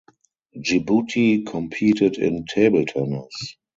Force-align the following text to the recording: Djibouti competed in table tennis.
Djibouti 0.57 1.45
competed 1.45 2.17
in 2.17 2.47
table 2.47 2.85
tennis. 2.87 3.57